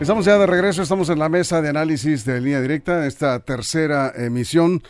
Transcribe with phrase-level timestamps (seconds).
[0.00, 4.12] Estamos ya de regreso, estamos en la mesa de análisis de línea directa, esta tercera
[4.16, 4.80] emisión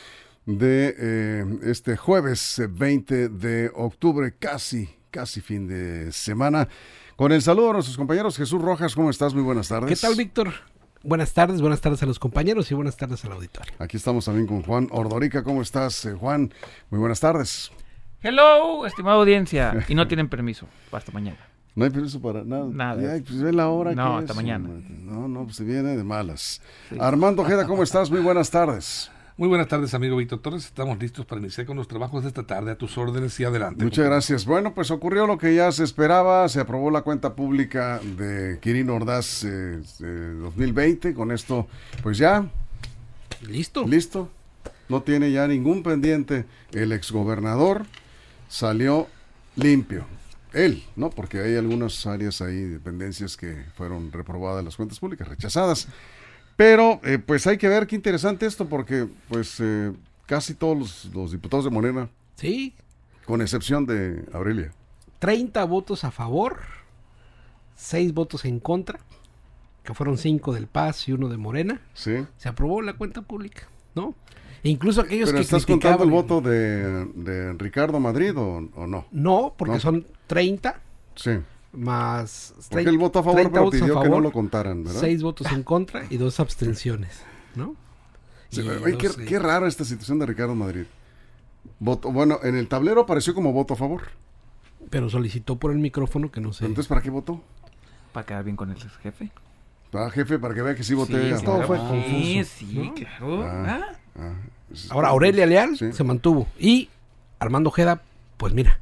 [0.44, 6.68] de eh, este jueves 20 de octubre, casi, casi fin de semana.
[7.16, 9.32] Con el saludo a nuestros compañeros, Jesús Rojas, ¿cómo estás?
[9.32, 9.88] Muy buenas tardes.
[9.88, 10.52] ¿Qué tal, Víctor?
[11.02, 13.72] Buenas tardes, buenas tardes a los compañeros y buenas tardes al auditorio.
[13.78, 16.52] Aquí estamos también con Juan Ordorica, ¿cómo estás, eh, Juan?
[16.90, 17.72] Muy buenas tardes.
[18.20, 19.86] Hello, estimada audiencia.
[19.88, 20.66] Y no tienen permiso.
[20.92, 21.47] Hasta mañana.
[21.78, 22.66] No hay permiso para nada.
[22.72, 23.12] Nada.
[23.12, 23.94] Ay, pues ve la hora.
[23.94, 24.68] No, que hasta es, mañana.
[24.68, 24.84] hombre.
[25.04, 26.60] No, no, pues se viene de malas.
[26.98, 28.10] Armando Ojeda, ¿cómo estás?
[28.10, 29.12] Muy buenas tardes.
[29.36, 30.64] Muy buenas tardes, amigo Víctor Torres.
[30.64, 32.72] Estamos listos para iniciar con los trabajos de esta tarde.
[32.72, 33.84] A tus órdenes y adelante.
[33.84, 34.44] Muchas gracias.
[34.44, 36.48] Bueno, pues ocurrió lo que ya se esperaba.
[36.48, 41.14] Se aprobó la cuenta pública de Quirino Ordaz eh, de 2020.
[41.14, 41.68] Con esto,
[42.02, 42.44] pues ya,
[43.46, 43.86] ¿Listo?
[43.86, 44.28] listo.
[44.88, 46.44] No tiene ya ningún pendiente.
[46.72, 47.86] El exgobernador
[48.48, 49.06] salió
[49.54, 50.04] limpio.
[50.52, 51.10] Él, ¿no?
[51.10, 55.88] Porque hay algunas áreas ahí, dependencias que fueron reprobadas las cuentas públicas, rechazadas.
[56.56, 59.92] Pero, eh, pues hay que ver qué interesante esto, porque, pues, eh,
[60.26, 62.72] casi todos los, los diputados de Morena, Sí,
[63.26, 64.72] con excepción de Aurelia,
[65.18, 66.60] 30 votos a favor,
[67.74, 69.00] 6 votos en contra,
[69.82, 71.80] que fueron 5 del Paz y uno de Morena.
[71.94, 72.24] ¿sí?
[72.36, 73.66] Se aprobó la cuenta pública,
[73.96, 74.14] ¿no?
[74.64, 76.08] Incluso aquellos Pero que estás contando criticaban...
[76.08, 79.06] el voto de, de Ricardo Madrid o, o no?
[79.12, 79.80] No, porque No.
[79.80, 80.80] son 30
[81.14, 81.30] Sí.
[81.72, 82.54] más...
[82.70, 85.00] Porque él votó a favor, 30 pero pidió que no favor, lo contaran, ¿verdad?
[85.00, 87.22] 6 votos en contra y 2 abstenciones,
[87.54, 87.74] ¿no?
[88.50, 90.84] Sí, Y oye, qué, qué raro esta situación de Ricardo Madrid.
[91.80, 94.02] Voto, bueno, en el tablero apareció como voto a favor.
[94.90, 96.64] Pero solicitó por el micrófono que no sé.
[96.64, 97.42] Entonces, ¿para qué votó?
[98.12, 99.30] Para quedar bien con el jefe.
[99.90, 101.66] Para jefe, para que vea que sí voté sí, favor.
[101.66, 102.94] fue sí, confuso, sí, ¿no?
[102.94, 103.42] claro.
[103.44, 103.64] Ah.
[103.82, 104.32] Ah, Ah,
[104.90, 105.92] Ahora, Aurelia Leal Sí.
[105.92, 106.46] se mantuvo.
[106.58, 106.88] Y
[107.38, 108.02] Armando Ojeda,
[108.36, 108.78] pues mira,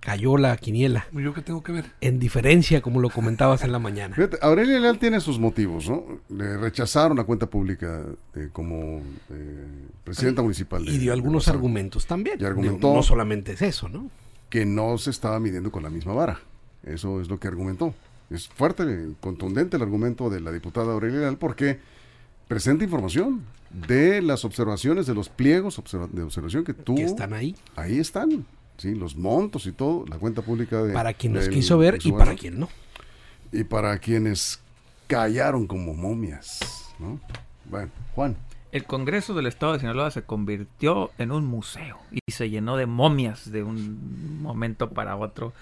[0.00, 1.06] cayó la quiniela.
[1.12, 1.86] ¿Yo qué tengo que ver?
[2.00, 4.14] En diferencia, como lo comentabas en la mañana.
[4.14, 6.04] Fíjate, Aurelia Leal tiene sus motivos, ¿no?
[6.30, 8.04] Le rechazaron la cuenta pública
[8.34, 9.66] eh, como eh,
[10.04, 10.84] presidenta municipal.
[10.84, 12.38] de- Y dio algunos argumentos también.
[12.40, 14.08] Y argumentó- Digo, No solamente es eso, ¿no?
[14.48, 16.38] Que no se estaba midiendo con la misma vara.
[16.84, 17.92] Eso es lo que argumentó.
[18.30, 21.78] Es fuerte, contundente el argumento de la diputada Aurelia Leal porque
[22.48, 23.42] presenta información
[23.86, 26.96] de las observaciones, de los pliegos observa- de observación que tuvo.
[26.96, 27.54] Que están ahí.
[27.76, 28.46] Ahí están,
[28.78, 30.92] sí, los montos y todo, la cuenta pública de...
[30.92, 32.68] Para quien los quiso ver y para quien no.
[33.52, 34.60] Y para quienes
[35.06, 36.60] callaron como momias,
[36.98, 37.20] ¿no?
[37.70, 38.36] Bueno, Juan.
[38.72, 42.86] El Congreso del Estado de Sinaloa se convirtió en un museo y se llenó de
[42.86, 45.52] momias de un momento para otro.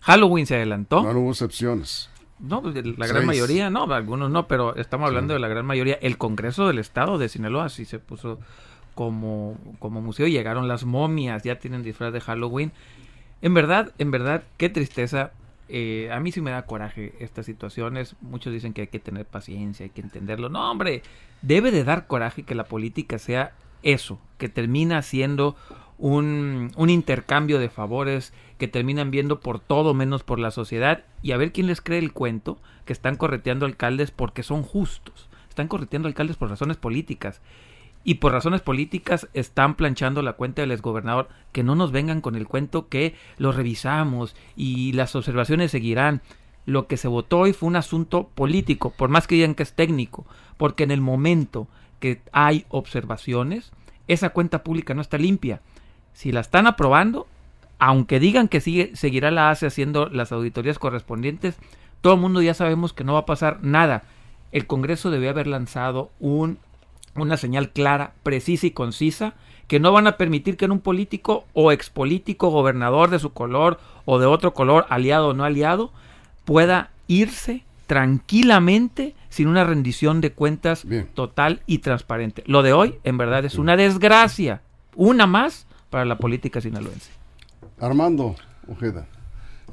[0.00, 1.02] Halloween se adelantó.
[1.02, 2.10] No, no hubo excepciones.
[2.38, 5.98] No, pues, la gran mayoría, no, algunos no, pero estamos hablando de la gran mayoría.
[6.02, 8.38] El Congreso del Estado de Sinaloa sí se puso
[8.94, 10.26] como, como museo.
[10.26, 12.72] Llegaron las momias, ya tienen disfraz de Halloween.
[13.42, 15.32] En verdad, en verdad, qué tristeza.
[15.68, 18.16] Eh, a mí sí me da coraje estas situaciones.
[18.20, 20.48] Muchos dicen que hay que tener paciencia, hay que entenderlo.
[20.48, 21.02] No, hombre,
[21.42, 23.52] debe de dar coraje que la política sea
[23.82, 25.56] eso, que termina siendo
[25.98, 31.32] un, un intercambio de favores, que terminan viendo por todo menos por la sociedad y
[31.32, 35.28] a ver quién les cree el cuento que están correteando alcaldes porque son justos.
[35.48, 37.40] Están correteando alcaldes por razones políticas.
[38.06, 41.28] Y por razones políticas están planchando la cuenta del exgobernador.
[41.52, 46.20] Que no nos vengan con el cuento que lo revisamos y las observaciones seguirán.
[46.66, 49.74] Lo que se votó hoy fue un asunto político, por más que digan que es
[49.74, 51.68] técnico, porque en el momento
[52.00, 53.72] que hay observaciones,
[54.08, 55.60] esa cuenta pública no está limpia.
[56.14, 57.26] Si la están aprobando,
[57.78, 61.56] aunque digan que sigue, seguirá la ACE haciendo las auditorías correspondientes,
[62.00, 64.04] todo el mundo ya sabemos que no va a pasar nada.
[64.52, 66.58] El Congreso debe haber lanzado un,
[67.16, 69.34] una señal clara, precisa y concisa,
[69.66, 73.80] que no van a permitir que en un político o expolítico, gobernador de su color
[74.04, 75.92] o de otro color, aliado o no aliado,
[76.44, 81.08] pueda irse tranquilamente sin una rendición de cuentas Bien.
[81.14, 82.44] total y transparente.
[82.46, 84.62] Lo de hoy, en verdad, es una desgracia,
[84.94, 87.08] una más para la política sinaloense.
[87.78, 88.34] Armando
[88.66, 89.06] Ojeda.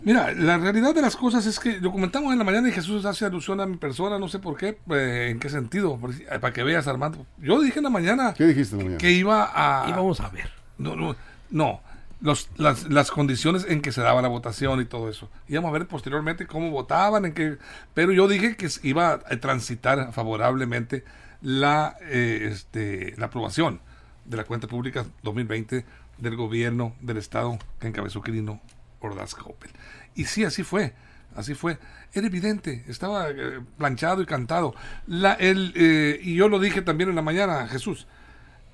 [0.04, 3.06] Mira, la realidad de las cosas es que lo comentamos en la mañana y Jesús
[3.06, 6.54] hace alusión a mi persona, no sé por qué, eh, en qué sentido, eh, para
[6.54, 7.26] que veas, Armando.
[7.40, 9.00] Yo dije en la mañana ¿Qué dijiste en la mañana?
[9.00, 9.90] que iba a...
[9.90, 10.52] Y vamos a ver.
[10.78, 11.16] No, no,
[11.50, 11.82] no,
[12.20, 15.28] los, las, las condiciones en que se daba la votación y todo eso.
[15.48, 17.58] Íbamos a ver posteriormente cómo votaban, en qué,
[17.96, 21.04] pero yo dije que iba a transitar favorablemente
[21.42, 23.80] la, eh, este, la aprobación
[24.26, 25.84] de la cuenta pública 2020
[26.22, 28.62] del gobierno del estado que encabezó Quirino
[29.02, 29.72] Ordaz Coppel.
[30.16, 30.94] Y sí, así fue,
[31.36, 31.78] así fue.
[32.14, 34.74] Era evidente, estaba eh, planchado y cantado.
[35.08, 38.08] La, el, eh, y yo lo dije también en la mañana, Jesús.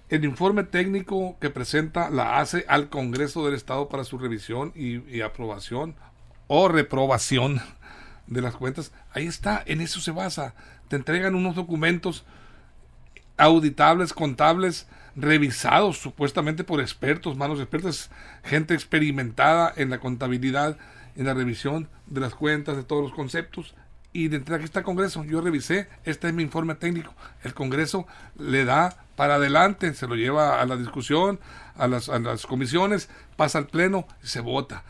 [0.10, 5.00] El informe técnico que presenta la hace al Congreso del Estado para su revisión y,
[5.10, 5.96] y aprobación
[6.48, 7.62] o reprobación
[8.28, 8.92] de las cuentas.
[9.14, 10.54] Ahí está, en eso se basa.
[10.88, 12.26] Te entregan unos documentos
[13.38, 18.12] auditables, contables, revisados supuestamente por expertos, manos expertas,
[18.44, 20.78] gente experimentada en la contabilidad,
[21.16, 23.76] en la revisión de las cuentas, de todos los conceptos.
[24.14, 25.24] Y de aquí está el Congreso.
[25.24, 27.14] Yo revisé, este es mi informe técnico.
[27.44, 31.40] El Congreso le da para adelante, se lo lleva a la discusión,
[31.76, 34.84] a las, a las comisiones, pasa al Pleno y se vota.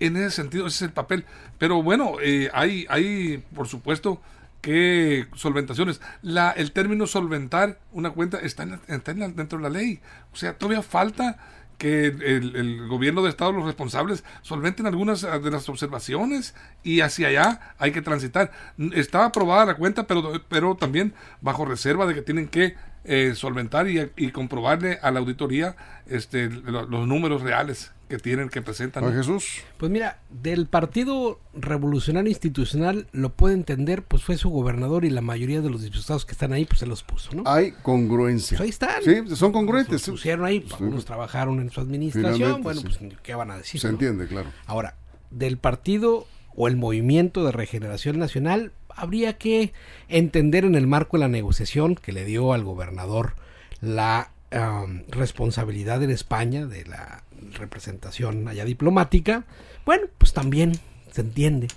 [0.00, 1.24] En ese sentido, ese es el papel.
[1.58, 4.20] Pero bueno, eh, hay, hay, por supuesto,
[4.64, 6.00] que solventaciones.
[6.22, 10.00] La, el término solventar una cuenta está, en, está en dentro de la ley.
[10.32, 11.36] O sea, todavía falta
[11.76, 17.28] que el, el, gobierno de Estado, los responsables, solventen algunas de las observaciones y hacia
[17.28, 18.52] allá hay que transitar.
[18.94, 21.12] Está aprobada la cuenta, pero, pero también
[21.42, 26.48] bajo reserva de que tienen que eh, solventar y, y, comprobarle a la auditoría este,
[26.48, 29.04] los, los números reales que tienen, que presentan.
[29.04, 29.12] ¿no?
[29.12, 29.62] Jesús.
[29.78, 35.20] Pues mira, del Partido Revolucionario Institucional lo puede entender, pues fue su gobernador y la
[35.22, 37.42] mayoría de los diputados que están ahí, pues se los puso, ¿no?
[37.46, 38.56] Hay congruencia.
[38.58, 39.02] Pues ahí están.
[39.02, 40.02] Sí, son congruentes.
[40.02, 40.74] Se pusieron ahí, Sí.
[40.78, 42.86] algunos trabajaron en su administración, Finalmente, bueno, sí.
[43.08, 43.80] pues qué van a decir.
[43.80, 43.92] Se no?
[43.94, 44.50] entiende, claro.
[44.66, 44.96] Ahora,
[45.30, 49.72] del partido o el movimiento de regeneración nacional, habría que
[50.08, 53.34] entender en el marco de la negociación que le dio al gobernador
[53.80, 59.44] la um, responsabilidad en España de la representación allá diplomática,
[59.84, 60.72] bueno, pues también
[61.12, 61.68] se entiende.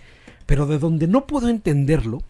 [0.46, 2.22] Pero de donde no puedo entenderlo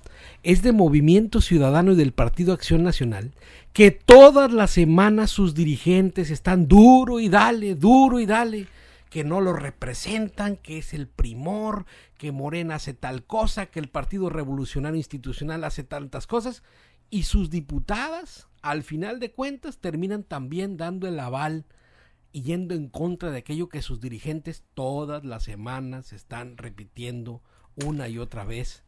[0.43, 3.31] es de Movimiento Ciudadano y del Partido Acción Nacional,
[3.73, 8.67] que todas las semanas sus dirigentes están duro y dale, duro y dale,
[9.09, 11.85] que no lo representan, que es el primor,
[12.17, 16.63] que Morena hace tal cosa, que el Partido Revolucionario Institucional hace tantas cosas,
[17.09, 21.65] y sus diputadas, al final de cuentas, terminan también dando el aval
[22.33, 27.41] y yendo en contra de aquello que sus dirigentes todas las semanas están repitiendo
[27.75, 28.83] una y otra vez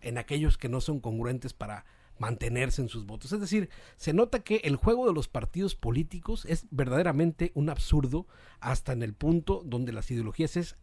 [0.00, 1.86] en aquellos que no son congruentes para
[2.22, 3.32] mantenerse en sus votos.
[3.32, 8.26] Es decir, se nota que el juego de los partidos políticos es verdaderamente un absurdo
[8.60, 10.76] hasta en el punto donde las ideologías es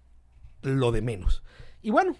[0.61, 1.41] lo de menos.
[1.81, 2.15] Y bueno,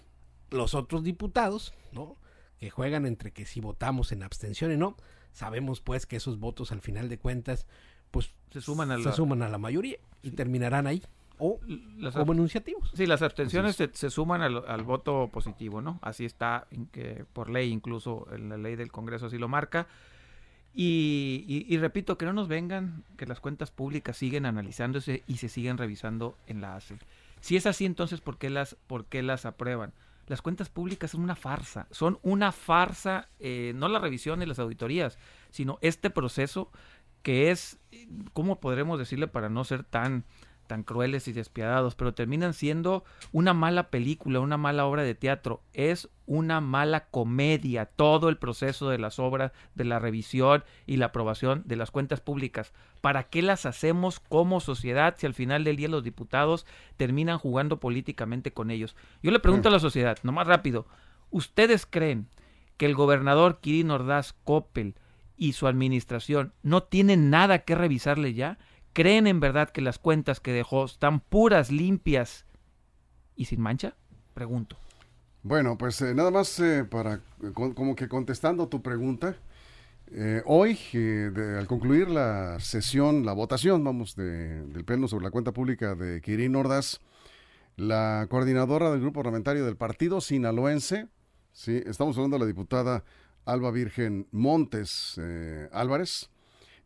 [0.50, 2.16] los otros diputados, ¿no?
[2.58, 4.96] Que juegan entre que si votamos en abstención y no,
[5.32, 7.66] sabemos pues que esos votos al final de cuentas
[8.10, 11.02] pues Se suman a se la- suman a la mayoría y terminarán ahí
[11.40, 11.58] o
[11.98, 12.90] Las como enunciativos.
[12.94, 15.98] Sí, las abstenciones se, se suman al, al voto positivo, ¿no?
[16.02, 19.86] Así está en que por ley, incluso en la ley del Congreso así lo marca.
[20.72, 25.38] Y, y- y repito, que no nos vengan que las cuentas públicas siguen analizándose y
[25.38, 26.96] se siguen revisando en la ACE.
[27.40, 29.92] Si es así, entonces, ¿por qué las, por qué las aprueban?
[30.28, 34.60] Las cuentas públicas son una farsa, son una farsa, eh, no la revisión y las
[34.60, 35.18] auditorías,
[35.50, 36.70] sino este proceso
[37.22, 37.78] que es,
[38.32, 40.24] ¿cómo podremos decirle para no ser tan,
[40.70, 41.96] tan crueles y despiadados?
[41.96, 43.02] Pero terminan siendo
[43.32, 45.64] una mala película, una mala obra de teatro.
[45.72, 51.06] Es una mala comedia todo el proceso de las obras, de la revisión y la
[51.06, 52.72] aprobación de las cuentas públicas.
[53.00, 57.80] ¿Para qué las hacemos como sociedad si al final del día los diputados terminan jugando
[57.80, 58.94] políticamente con ellos?
[59.24, 60.86] Yo le pregunto a la sociedad, nomás rápido,
[61.30, 62.28] ¿ustedes creen
[62.76, 64.94] que el gobernador Kirin Ordaz Coppel
[65.36, 68.58] y su administración no tienen nada que revisarle ya?
[68.92, 72.44] ¿Creen en verdad que las cuentas que dejó están puras, limpias
[73.36, 73.94] y sin mancha?
[74.34, 74.76] Pregunto.
[75.42, 79.36] Bueno, pues eh, nada más eh, para, eh, como que contestando tu pregunta,
[80.44, 85.52] hoy, de- al concluir la sesión, la votación, vamos, de- del Pleno sobre la cuenta
[85.52, 87.00] pública de Kirin Ordaz,
[87.76, 91.06] la coordinadora del grupo parlamentario del Partido Sinaloense,
[91.52, 93.04] sí, estamos hablando de la diputada
[93.44, 95.18] Alba Virgen Montes
[95.72, 96.28] Álvarez,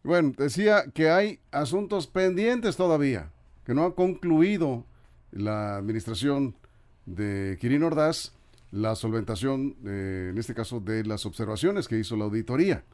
[0.03, 3.31] Bueno, decía que hay asuntos pendientes todavía,
[3.65, 4.85] que no ha concluido
[5.33, 6.55] la administración
[7.07, 8.33] de Quirino Ordaz
[8.71, 12.85] la solventación, eh, en este caso, de las observaciones que hizo la auditoría.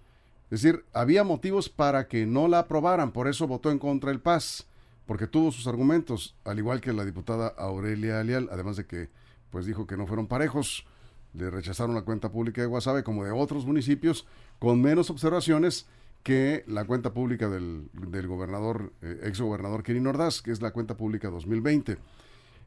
[0.50, 4.20] Es decir, había motivos para que no la aprobaran, por eso votó en contra el
[4.20, 4.66] PAS,
[5.04, 9.08] porque tuvo sus argumentos, al igual que la diputada Aurelia Alial, además de que
[9.50, 10.86] pues dijo que no fueron parejos,
[11.34, 14.26] le rechazaron la cuenta pública de Guasave como de otros municipios
[14.58, 15.86] con menos observaciones
[16.22, 20.72] que la cuenta pública del, del gobernador, eh, ex gobernador Quirino Ordaz, que es la
[20.72, 21.98] cuenta pública 2020.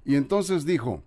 [0.06, 1.04] Y entonces dijo,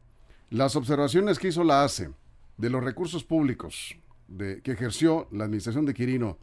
[0.51, 2.11] las observaciones que hizo la ACE
[2.57, 3.97] de los recursos públicos
[4.37, 6.39] que ejerció la administración de Quirino,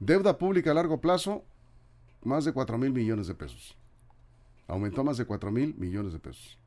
[0.00, 1.44] deuda pública a largo plazo,
[2.22, 3.76] más de 4 mil millones de pesos.
[4.66, 6.58] Aumentó más de 4 mil millones de pesos.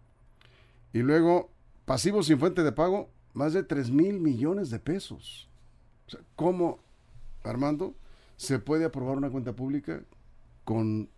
[0.94, 1.50] Y luego,
[1.86, 5.50] pasivos sin fuente de pago, más de 3 mil millones de pesos.
[6.08, 6.80] O sea, ¿cómo,
[7.44, 7.96] Armando,
[8.36, 10.02] se puede aprobar una cuenta pública
[10.64, 11.10] con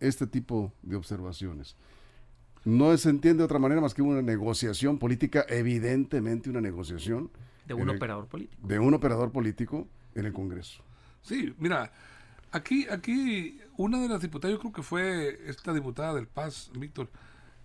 [0.00, 1.76] este tipo de observaciones?
[2.64, 7.30] No se entiende de otra manera más que una negociación política, evidentemente una negociación.
[7.66, 8.66] De un operador político.
[8.66, 10.82] De un operador político en el Congreso.
[11.22, 11.92] Sí, mira,
[12.52, 17.08] aquí, aquí una de las diputadas, yo creo que fue esta diputada del Paz, Víctor,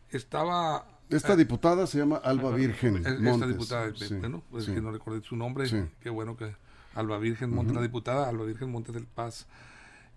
[0.09, 0.87] estaba...
[1.09, 2.93] Esta eh, diputada se llama Alba Virgen.
[2.93, 3.21] Montes.
[3.21, 5.67] Esta diputada, bueno, pues que no recordé su nombre,
[6.01, 6.55] qué bueno que
[6.95, 9.47] Alba Virgen Montes, la diputada Alba Virgen Montes del Paz,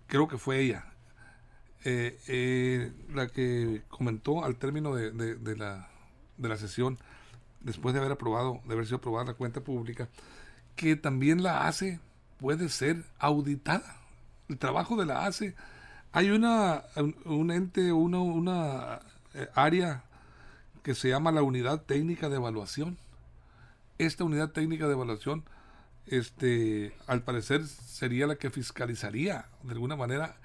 [0.07, 0.90] creo que fue ella
[1.83, 5.11] eh, eh, la que comentó al término de,
[5.57, 5.89] la,
[6.37, 6.99] de la sesión,
[7.61, 10.09] después de haber aprobado, de haber sido aprobada la cuenta pública,
[10.75, 11.99] que también la ACE
[12.39, 13.97] puede ser auditada.
[14.49, 15.55] El trabajo de la ACE,
[16.11, 16.83] hay una,
[17.25, 18.99] un, ente, una, una
[19.33, 20.03] eh, área
[20.83, 22.97] que se llama la Unidad Técnica de Evaluación.
[23.97, 25.43] Esta Unidad Técnica de Evaluación,
[26.07, 30.35] este, al parecer, sería la que fiscalizaría de alguna manera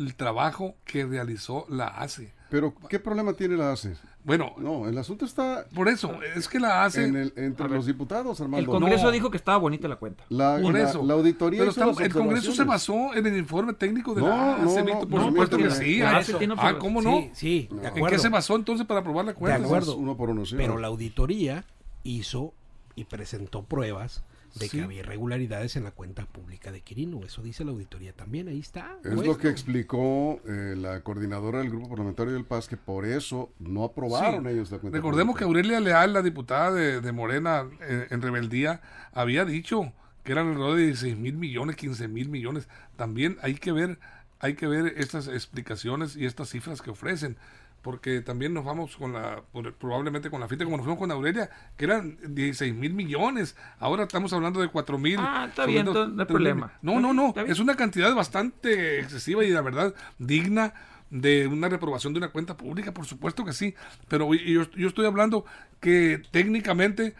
[0.00, 2.32] el trabajo que realizó la ACE.
[2.48, 3.94] Pero, ¿qué problema tiene la ACE?
[4.24, 5.66] Bueno, no, el asunto está.
[5.72, 7.04] Por eso, es que la ACE.
[7.36, 8.58] entre los diputados, Armando.
[8.58, 10.24] El Congreso dijo que estaba bonita la cuenta.
[10.30, 11.04] La, por eso.
[11.04, 11.60] La, auditoría.
[11.60, 14.82] Pero el Congreso se basó en el informe técnico de la ACE.
[14.82, 16.02] No, por supuesto que sí.
[16.02, 17.28] Ah, ¿cómo no?
[17.34, 19.58] Sí, de ¿En qué se basó entonces para aprobar la cuenta?
[19.58, 19.96] De acuerdo.
[19.96, 20.56] Uno por uno, sí.
[20.56, 21.64] Pero la auditoría
[22.02, 22.52] hizo
[22.96, 27.24] y presentó pruebas de que había irregularidades en la cuenta pública de Quirino.
[27.24, 28.98] Eso dice la auditoría también, ahí está.
[29.04, 33.52] Es lo que explicó eh, la coordinadora del Grupo Parlamentario del Paz, que por eso
[33.58, 38.22] no aprobaron ellos la cuenta Recordemos que Aurelia Leal, la diputada de, Morena eh, en
[38.22, 38.80] rebeldía,
[39.12, 39.92] había dicho
[40.24, 42.68] que eran alrededor de 16 mil millones, 15 mil millones.
[42.96, 43.98] También hay que ver
[44.40, 47.36] hay que ver estas explicaciones y estas cifras que ofrecen
[47.82, 49.42] porque también nos vamos con la,
[49.78, 54.04] probablemente con la fita como nos fuimos con Aurelia, que eran 16 mil millones, ahora
[54.04, 55.16] estamos hablando de 4 mil.
[55.18, 56.72] Ah, está bien, no hay problema.
[56.82, 60.74] No, no, no, es una cantidad bastante excesiva y la verdad digna
[61.10, 63.74] de una reprobación de una cuenta pública, por supuesto que sí,
[64.08, 65.44] pero yo, yo estoy hablando
[65.80, 67.14] que técnicamente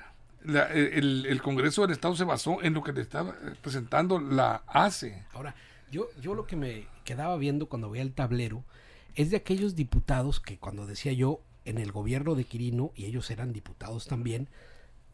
[0.44, 5.24] el, el, Congreso del Estado se basó en lo que le estaba presentando la ACE.
[5.32, 5.54] Ahora,
[5.90, 8.64] yo, yo lo que me quedaba viendo cuando veía el tablero,
[9.14, 13.30] es de aquellos diputados que cuando decía yo en el gobierno de Quirino, y ellos
[13.30, 14.48] eran diputados también,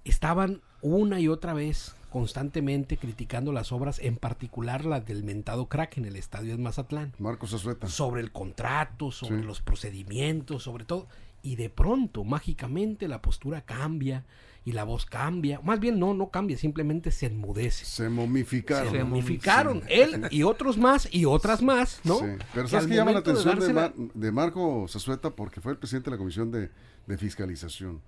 [0.04, 5.98] estaban una y otra vez constantemente criticando las obras, en particular la del mentado crack
[5.98, 7.12] en el estadio de Mazatlán.
[7.18, 7.88] Marcos Azueta.
[7.88, 11.08] Sobre el contrato, sobre los procedimientos, sobre todo.
[11.42, 14.24] Y de pronto, mágicamente, la postura cambia
[14.66, 15.60] y la voz cambia.
[15.62, 17.84] Más bien no, no cambia, simplemente se enmudece.
[17.84, 18.92] Se momificaron.
[18.92, 19.82] Se momificaron.
[19.88, 22.18] Él y otros más y otras más, ¿no?
[22.18, 22.26] Sí.
[22.52, 23.60] Pero ¿sabes que llama la atención
[24.12, 25.30] de, Marco Sazueta?
[25.30, 26.68] Porque fue el presidente de la Comisión de,
[27.16, 28.02] Fiscalización.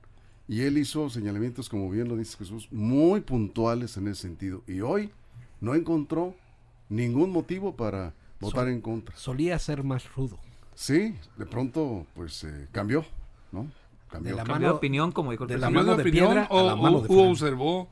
[0.49, 4.65] Y él hizo señalamientos, como bien lo dice Jesús, muy puntuales en ese sentido.
[4.67, 5.12] Y hoy
[5.61, 6.35] no encontró
[6.88, 9.15] ningún motivo para votar en contra.
[9.15, 10.41] Solía ser más rudo.
[10.75, 13.05] Sí, de pronto pues eh, cambió,
[13.53, 13.71] ¿no?
[14.09, 17.88] Cambió, de la de opinión, como dijo el de la mano de, opinión o, observó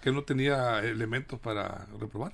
[0.00, 2.32] que no tenía elementos para reprobar.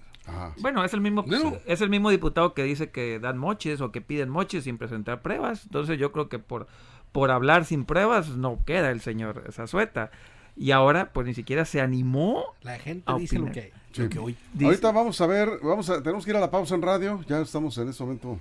[0.59, 1.25] Bueno, es el mismo
[1.67, 5.23] es el mismo diputado que dice que dan moches o que piden moches sin presentar
[5.23, 5.65] pruebas.
[5.65, 6.69] Entonces yo creo que por
[7.11, 10.11] por hablar sin pruebas no queda el señor Zazueta.
[10.55, 12.45] Y ahora pues ni siquiera se animó.
[12.62, 13.73] La gente dice lo que,
[14.19, 17.21] hoy Ahorita vamos a ver, vamos a tenemos que ir a la pausa en radio.
[17.27, 18.39] Ya estamos en este momento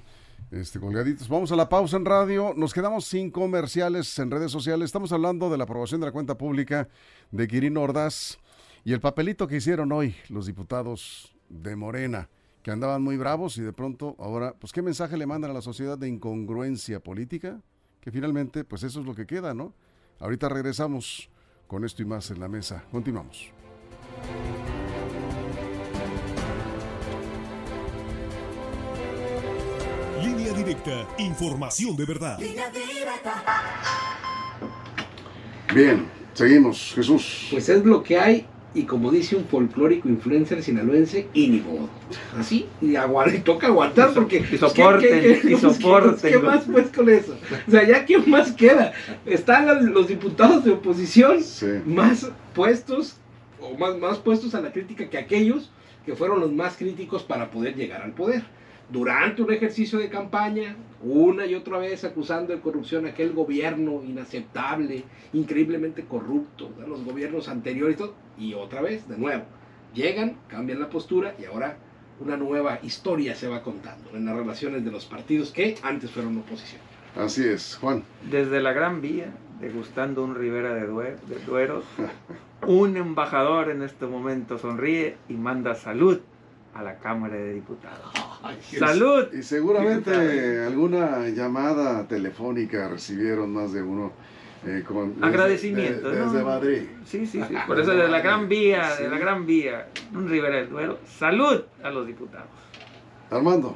[0.52, 1.28] este, colgaditos.
[1.30, 2.54] Vamos a la pausa en radio.
[2.56, 4.86] Nos quedamos sin comerciales en redes sociales.
[4.86, 6.90] Estamos hablando de la aprobación de la cuenta pública
[7.32, 8.38] de Quirino Ordaz
[8.84, 12.30] y el papelito que hicieron hoy los diputados de Morena,
[12.64, 15.62] que andaban muy bravos y de pronto ahora, pues, ¿qué mensaje le mandan a la
[15.62, 17.62] sociedad de incongruencia política?
[18.00, 19.74] Que finalmente, pues eso es lo que queda, ¿no?
[20.20, 21.30] Ahorita regresamos
[21.68, 22.84] con esto y más en la mesa.
[22.92, 23.52] Continuamos.
[30.32, 32.40] Línea directa, información de verdad.
[35.74, 37.48] Bien, Seguimos, Jesús.
[37.52, 41.90] Pues es lo que hay y como dice un folclórico influencer sinaloense, y ni modo.
[42.40, 42.94] Así, y,
[43.40, 44.38] toca aguantar porque...
[44.50, 46.32] Y soporte, y soporte.
[46.32, 47.36] ¿Qué más pues con eso?
[47.68, 48.94] O sea, ya quién más queda.
[49.26, 51.66] Están los diputados de oposición Sí.
[51.86, 53.18] más puestos,
[53.60, 55.70] o más, más puestos a la crítica que aquellos
[56.06, 58.44] que fueron los más críticos para poder llegar al poder.
[58.92, 64.04] Durante un ejercicio de campaña, una y otra vez acusando de corrupción a aquel gobierno
[64.04, 69.44] inaceptable, increíblemente corrupto, de los gobiernos anteriores y todo, y otra vez, de nuevo,
[69.94, 71.78] llegan, cambian la postura y ahora
[72.20, 76.38] una nueva historia se va contando en las relaciones de los partidos que antes fueron
[76.38, 76.82] oposición.
[77.16, 78.04] Así es, Juan.
[78.30, 81.86] Desde la Gran Vía, degustando un Ribera de, Due- de Dueros,
[82.68, 86.20] un embajador en este momento sonríe y manda salud
[86.74, 88.14] a la Cámara de Diputados.
[88.78, 89.34] ¡Salud!
[89.34, 94.12] Y seguramente alguna llamada telefónica recibieron más de uno.
[94.64, 96.32] eh, con, desde- Agradecimiento, de- ¿no?
[96.32, 96.82] desde Madrid.
[97.06, 97.54] Sí, sí, sí.
[97.68, 101.62] Por eso de la Gran Vía, de la Gran Vía, un Ribera del Duero, salud
[101.84, 102.46] a los diputados.
[103.32, 103.76] Armando,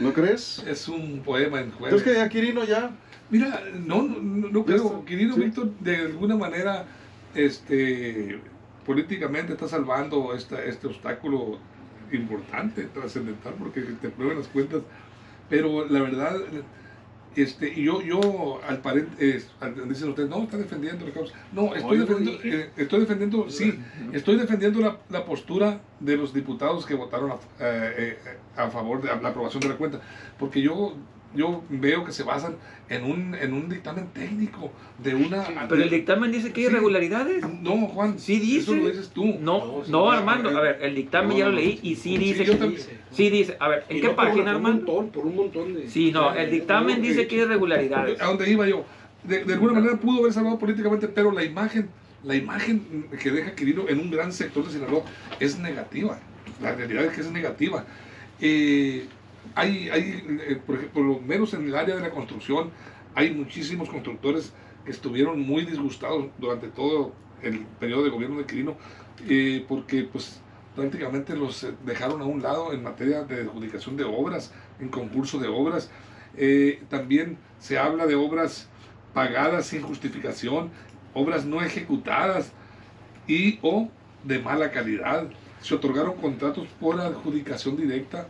[0.00, 0.62] ¿no crees?
[0.68, 1.94] Es un poema en jueves.
[1.94, 2.90] ¿Entonces que ya Quirino ya?
[3.30, 5.04] Mira, no, no, no, creo.
[5.08, 5.16] sí.
[5.16, 6.84] Víctor, de alguna manera,
[7.34, 8.40] este,
[8.86, 11.58] políticamente está salvando esta, este obstáculo
[12.12, 14.82] importante, trascendental, porque te prueben las cuentas.
[15.48, 16.36] Pero la verdad,
[17.36, 19.48] este, yo, yo al paréntesis,
[19.86, 21.34] dicen ustedes, no, está defendiendo la causa.
[21.52, 23.78] No, estoy defendiendo, eh, estoy defendiendo, sí,
[24.12, 29.00] estoy defendiendo la, la postura de los diputados que votaron a, eh, eh, a favor
[29.02, 30.00] de la aprobación de la cuenta.
[30.38, 30.96] Porque yo,
[31.34, 32.56] yo veo que se basan
[32.88, 35.44] en un, en un dictamen técnico de una...
[35.68, 36.72] Pero el dictamen dice que hay Sí.
[36.72, 37.44] irregularidades.
[37.60, 38.58] No, Juan, Sí dice.
[38.60, 39.24] eso lo dices tú.
[39.40, 40.48] No, sí, no, no, Armando.
[40.56, 42.58] A ver, el dictamen no, ya lo leí y sí Sí, dice yo que.
[42.58, 42.82] también.
[43.12, 43.56] Sí dice.
[43.60, 44.92] A ver, ¿en Y qué no por página, una- por un Armando?
[44.92, 45.88] montón, por un montón de...
[45.90, 48.20] Sí, no, el dictamen dice que hay irregularidades.
[48.22, 48.84] ¿A dónde iba yo?
[49.24, 51.90] De, de alguna manera pudo haber salvado políticamente, pero la imagen,
[52.24, 55.02] la imagen que deja Quirino en un gran sector de Sinaloa
[55.40, 56.18] es negativa.
[56.62, 57.84] La realidad es que es negativa.
[58.40, 59.04] Eh,
[59.54, 62.70] hay, hay eh, por ejemplo, lo menos en el área de la construcción,
[63.14, 64.52] hay muchísimos constructores
[64.84, 68.76] que estuvieron muy disgustados durante todo el periodo de gobierno de Quirino,
[69.68, 70.40] porque pues
[70.78, 75.40] prácticamente los eh, dejaron a un lado en materia de adjudicación de obras, en concurso
[75.40, 75.90] de obras.
[76.36, 78.68] Eh, también se habla de obras
[79.12, 80.70] pagadas sin justificación,
[81.14, 82.52] obras no ejecutadas
[83.26, 83.88] y o
[84.22, 85.28] de mala calidad.
[85.60, 88.28] Se otorgaron contratos por adjudicación directa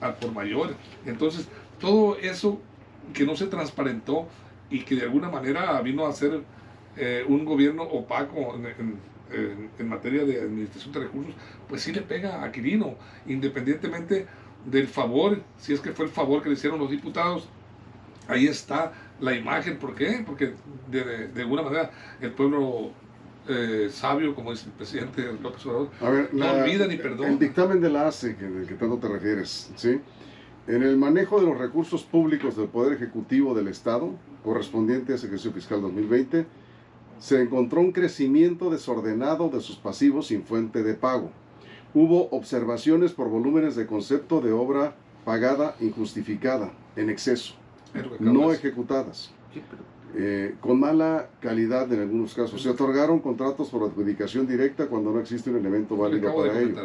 [0.00, 0.74] al, por mayor.
[1.06, 2.60] Entonces, todo eso
[3.12, 4.28] que no se transparentó
[4.70, 6.42] y que de alguna manera vino a ser
[6.96, 11.34] eh, un gobierno opaco en, materia de administración de recursos,
[11.68, 14.26] pues sí le pega a Quirino, independientemente
[14.64, 17.48] del favor, si es que fue el favor que le hicieron los diputados,
[18.26, 19.78] ahí está la imagen.
[19.78, 20.22] ¿Por qué?
[20.26, 20.54] Porque
[20.90, 22.92] de alguna manera el pueblo
[23.50, 27.28] eh, sabio, como dice el presidente López Obrador, A ver, no olvida ni perdona.
[27.28, 30.00] El dictamen de la ACE, que, del que tanto te refieres, ¿sí?
[30.66, 34.10] En el manejo de los recursos públicos del Poder Ejecutivo del Estado,
[34.44, 36.46] correspondiente a ese ejercicio fiscal 2020,
[37.18, 41.30] se encontró un crecimiento desordenado de sus pasivos sin fuente de pago.
[41.92, 47.54] Hubo observaciones por volúmenes de concepto de obra pagada injustificada, en exceso,
[48.20, 49.82] no ejecutadas Sí, pero-
[50.14, 52.60] eh, con mala calidad en algunos casos.
[52.62, 56.76] Se otorgaron contratos por adjudicación directa cuando no existe un elemento que válido para ello.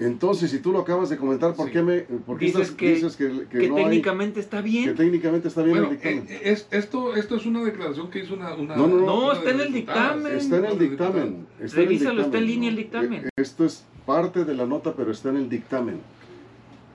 [0.00, 1.72] Entonces, si tú lo acabas de comentar, ¿por Sí.
[1.72, 4.56] qué me por qué Dices estás- que- dices que, que Que no hay- técnicamente está
[4.60, 4.94] que bien.
[4.96, 6.26] técnicamente está bien Bueno, el dictamen?
[6.28, 8.54] eh, es, esto, esto es una declaración que hizo una...
[8.56, 9.06] una No, no, no.
[9.06, 10.32] No, una está en el dictamen.
[10.36, 10.80] está en el dictamen.
[10.80, 11.62] diputadas.
[11.62, 13.24] está en el Revísalo, está en línea el dictamen.
[13.26, 16.00] Eh, Esto es parte de la nota, pero está en el dictamen.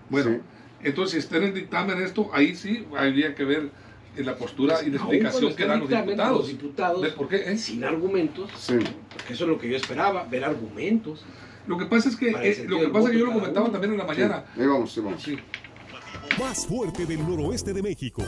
[0.09, 0.37] Bueno, Sí.
[0.83, 3.69] entonces si está en el dictamen esto, ahí sí habría que ver
[4.17, 6.37] eh, la postura y la explicación que dan los diputados.
[6.37, 7.51] Los diputados, ¿De por qué?
[7.51, 7.57] eh?
[7.57, 8.73] sin argumentos, Sí.
[9.13, 11.23] porque eso es lo que yo esperaba, ver argumentos.
[11.67, 13.71] Lo que pasa es que, eh, lo que pasa es que yo lo comentaba uno.
[13.73, 14.45] también en la mañana.
[14.55, 14.61] Sí.
[14.61, 15.21] Ahí vamos, sí, vamos.
[15.21, 15.37] Sí.
[16.39, 18.23] Más fuerte del noroeste de México.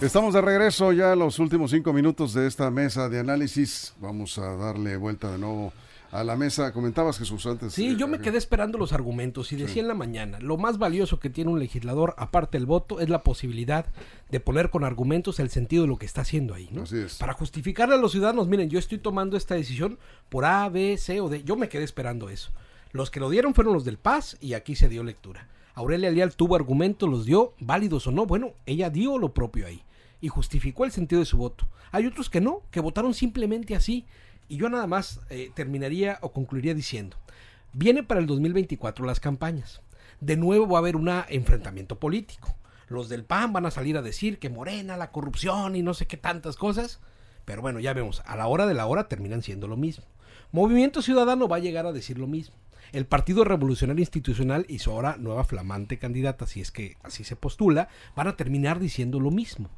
[0.00, 3.94] Estamos de regreso ya en los últimos cinco minutos de esta mesa de análisis.
[4.00, 5.72] Vamos a darle vuelta de nuevo
[6.10, 6.72] a la mesa.
[6.72, 7.72] Comentabas, Jesús, antes.
[7.72, 10.78] Sí, eh, yo me quedé esperando los argumentos y decía en la mañana, lo más
[10.78, 13.86] valioso que tiene un legislador, aparte del voto, es la posibilidad
[14.30, 16.82] de poner con argumentos el sentido de lo que está haciendo ahí, ¿no?
[16.82, 17.16] Así es.
[17.16, 21.20] Para justificarle a los ciudadanos, miren, yo estoy tomando esta decisión por A, B, C
[21.20, 21.42] o D.
[21.44, 22.50] Yo me quedé esperando eso.
[22.92, 25.48] Los que lo dieron fueron los del Paz y aquí se dio lectura.
[25.74, 28.26] Aurelia Leal tuvo argumentos, los dio, válidos o no.
[28.26, 29.82] Bueno, ella dio lo propio ahí
[30.20, 31.68] y justificó el sentido de su voto.
[31.92, 34.04] Hay otros que no, que votaron simplemente así.
[34.48, 37.16] Y yo nada más eh, terminaría o concluiría diciendo,
[37.72, 39.82] viene para el 2024 las campañas.
[40.20, 42.54] De nuevo va a haber un enfrentamiento político.
[42.88, 46.06] Los del PAN van a salir a decir que Morena, la corrupción y no sé
[46.06, 47.00] qué tantas cosas.
[47.44, 50.04] Pero bueno, ya vemos, a la hora de la hora terminan siendo lo mismo.
[50.50, 52.56] Movimiento Ciudadano va a llegar a decir lo mismo.
[52.92, 57.36] El Partido Revolucionario Institucional y su ahora nueva flamante candidata, si es que así se
[57.36, 59.68] postula, van a terminar diciendo lo mismo.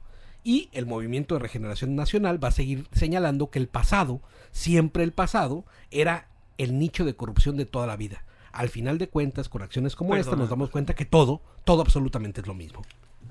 [0.43, 4.21] Y el Movimiento de Regeneración Nacional va a seguir señalando que el pasado,
[4.53, 8.25] siempre el pasado, era el nicho de corrupción de toda la vida.
[8.53, 12.41] Al final de cuentas, con acciones como esta, nos damos cuenta que todo, todo absolutamente
[12.41, 12.83] es lo mismo.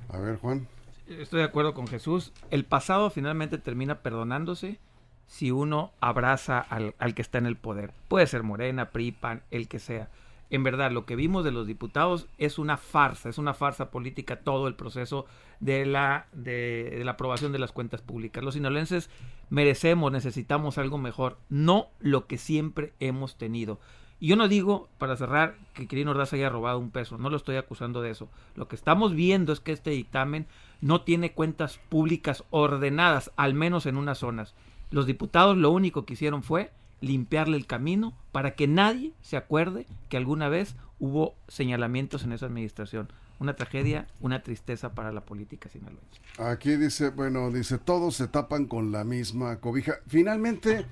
[0.10, 0.68] A ver, Juan.
[1.08, 2.32] Estoy de acuerdo con Jesús.
[2.52, 4.80] El pasado finalmente termina perdonándose
[5.28, 7.92] si uno abraza al, al que está en el poder.
[8.08, 10.10] Puede ser Morena, PRI, PAN, el que sea
[10.50, 14.38] en verdad lo que vimos de los diputados es una farsa, es una farsa política
[14.38, 15.26] todo el proceso
[15.60, 18.44] de la, de, la aprobación de las cuentas públicas.
[18.44, 19.10] Los sinolenses
[19.50, 23.80] merecemos, necesitamos algo mejor, no lo que siempre hemos tenido.
[24.20, 27.38] Y yo no digo, para cerrar, que Quirino Ordaz haya robado un peso, no lo
[27.38, 28.28] estoy acusando de eso.
[28.56, 30.46] Lo que estamos viendo es que este dictamen
[30.82, 34.56] no tiene cuentas públicas ordenadas, al menos en unas zonas.
[34.92, 39.86] Los diputados lo único que hicieron fue limpiarle el camino para que nadie se acuerde
[40.10, 43.10] que alguna vez hubo señalamientos en esa administración.
[43.40, 46.20] Una tragedia, una tristeza para la política sinaloense.
[46.38, 50.00] Aquí dice, bueno, dice, todos se tapan con la misma cobija.
[50.08, 50.86] Finalmente,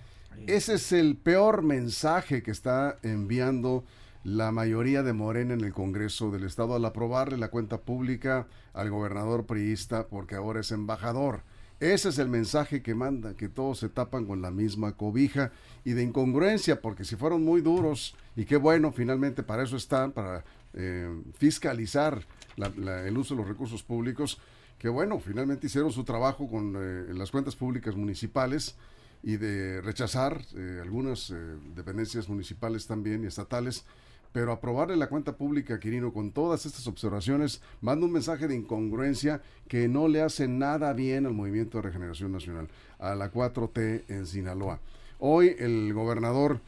[0.45, 3.83] ese es el peor mensaje que está enviando
[4.23, 8.89] la mayoría de Morena en el Congreso del Estado al aprobarle la cuenta pública al
[8.89, 11.43] gobernador priista porque ahora es embajador.
[11.79, 15.51] Ese es el mensaje que manda, que todos se tapan con la misma cobija
[15.85, 20.11] y de incongruencia, porque si fueron muy duros, y qué bueno, finalmente para eso están,
[20.11, 22.25] para eh, fiscalizar
[22.57, 24.39] el uso de los recursos públicos,
[24.79, 28.75] que bueno, finalmente hicieron su trabajo con eh, las cuentas públicas municipales
[29.21, 31.31] y de rechazar eh, algunas
[31.75, 33.85] dependencias municipales también y estatales
[34.31, 39.41] pero aprobarle la cuenta pública Quirino con todas estas observaciones manda un mensaje de incongruencia
[39.67, 42.67] que no le hace nada bien al Movimiento de Regeneración Nacional,
[42.99, 44.79] a la 4T en Sinaloa.
[45.19, 46.59] Hoy el gobernador,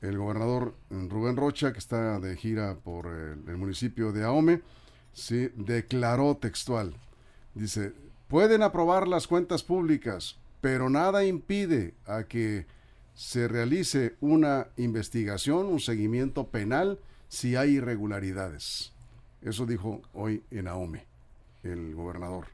[0.00, 4.60] el gobernador Rubén Rocha, que está de gira por el, municipio de Ahome,
[5.12, 6.94] sí, declaró textual,
[7.54, 7.92] dice,
[8.28, 12.66] pueden aprobar las cuentas públicas, pero nada impide a que
[13.14, 16.98] se realice una investigación, un seguimiento penal
[17.28, 18.92] si hay irregularidades.
[19.40, 21.06] Eso dijo hoy en Ahome
[21.62, 22.46] el gobernador.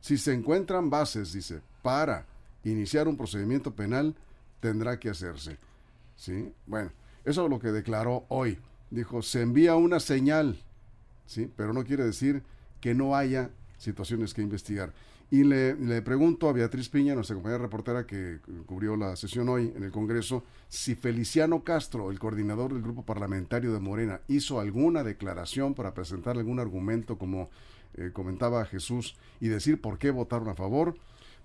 [0.00, 2.26] Si se encuentran bases, dice, para
[2.64, 4.14] iniciar un procedimiento penal,
[4.60, 5.58] tendrá que hacerse.
[6.16, 6.52] ¿Sí?
[6.66, 6.90] Bueno,
[7.24, 8.58] eso es lo que declaró hoy.
[8.90, 10.58] Dijo, se envía una señal,
[11.26, 11.50] ¿sí?
[11.56, 12.42] Pero no quiere decir
[12.80, 14.92] que no haya situaciones que investigar.
[15.28, 19.82] Y le, pregunto a Beatriz Piña, nuestra compañera reportera que cubrió la sesión hoy en
[19.82, 25.74] el Congreso, si Feliciano Castro, el coordinador del grupo parlamentario de Morena, hizo alguna declaración
[25.74, 27.50] para presentar algún argumento, como
[27.94, 30.94] eh, comentaba Jesús, y decir por qué votaron a favor.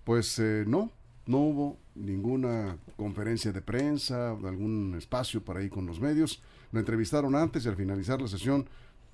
[0.04, 0.92] Pues eh, no,
[1.26, 6.44] no hubo ninguna conferencia de prensa, algún espacio para ir con los medios.
[6.72, 8.68] Lo entrevistaron antes y al finalizar la sesión,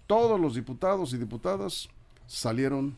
[0.07, 1.87] todos los diputados y diputadas
[2.25, 2.97] salieron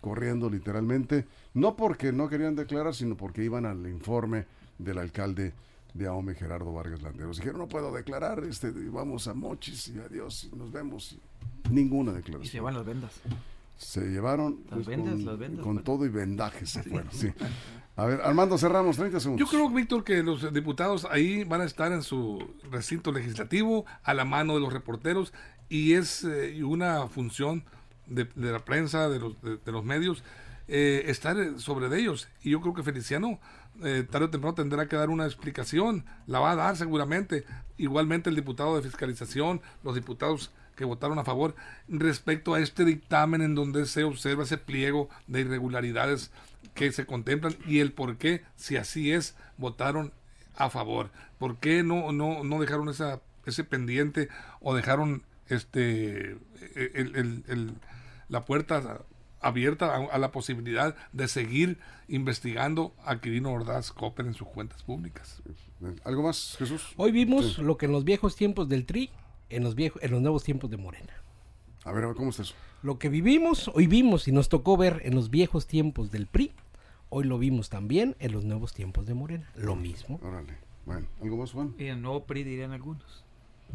[0.00, 4.46] corriendo literalmente, no porque no querían declarar, sino porque iban al informe
[4.78, 5.52] del alcalde
[5.94, 7.38] de Ahome, Gerardo Vargas Landeros.
[7.38, 11.18] Dijeron, no puedo declarar, este, vamos a Mochis y adiós, y nos vemos.
[11.70, 12.42] Ninguna declaración.
[12.42, 13.12] Y se llevan las vendas.
[13.76, 17.32] Se llevaron las vendas, las vendas, con todo y vendajes se fueron, sí.
[17.96, 19.46] A ver, Armando, cerramos 30 segundos.
[19.46, 24.14] Yo creo, Víctor, que los diputados ahí van a estar en su recinto legislativo, a
[24.14, 25.32] la mano de los reporteros,
[25.68, 27.64] y es eh, una función
[28.10, 30.22] de, la prensa, de los, de, los medios,
[30.68, 32.28] eh, estar sobre de ellos.
[32.42, 33.40] Y yo creo que Feliciano
[33.82, 37.44] eh, tarde o temprano tendrá que dar una explicación, la va a dar seguramente.
[37.78, 41.54] Igualmente el diputado de fiscalización, los diputados que votaron a favor
[41.88, 46.30] respecto a este dictamen en donde se observa ese pliego de irregularidades
[46.74, 50.12] que se contemplan y el por qué, si así es, votaron
[50.56, 51.10] a favor.
[51.38, 54.28] ¿Por qué no, no, no dejaron esa, ese pendiente
[54.60, 56.36] o dejaron este
[56.76, 57.74] el, el
[58.30, 59.04] la puerta
[59.40, 65.42] abierta a, la posibilidad de seguir investigando a Quirino Ordaz Copper en sus cuentas públicas.
[66.04, 66.94] ¿Algo más, Jesús?
[66.96, 69.10] Hoy vimos lo que en los viejos tiempos del TRI,
[69.48, 71.12] en los, viejos, en los nuevos tiempos de Morena.
[71.84, 72.54] A ver, ¿cómo está eso?
[72.82, 76.52] Lo que vivimos, hoy vimos y nos tocó ver en los viejos tiempos del PRI,
[77.08, 79.50] hoy lo vimos también en los nuevos tiempos de Morena.
[79.56, 80.20] Lo mismo.
[80.22, 80.56] Órale.
[80.86, 81.74] Bueno, ¿algo más, Juan?
[81.78, 83.24] Y el nuevo PRI dirían algunos.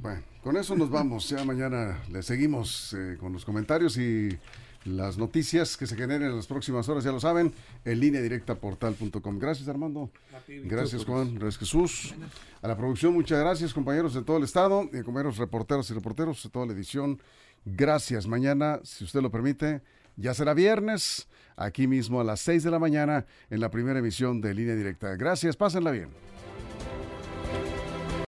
[0.01, 1.29] Bueno, con eso nos vamos.
[1.29, 4.38] Ya mañana le seguimos eh, con los comentarios y
[4.86, 7.51] las noticias que se generen en las próximas horas, ya lo saben,
[7.84, 9.39] en línea directa portal.com.
[9.39, 10.12] Gracias Armando.
[10.47, 11.34] Gracias Juan.
[11.36, 12.13] Gracias Jesús.
[12.62, 16.43] A la producción, muchas gracias compañeros de todo el estado, y compañeros reporteros y reporteros
[16.43, 17.19] de toda la edición.
[17.65, 18.27] Gracias.
[18.27, 19.81] Mañana, si usted lo permite,
[20.17, 21.27] Ya será viernes,
[21.58, 25.15] aquí mismo a las 6 de la mañana, en la primera emisión de Línea Directa.
[25.17, 26.10] Gracias, pásenla bien.